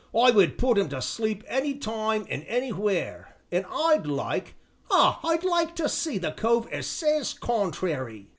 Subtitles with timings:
[0.19, 4.55] I could put 'im to sleep any time an' anywhere, an' I'd like
[4.89, 5.19] ah!
[5.23, 8.29] I'd like to see the chap as says contrairy!"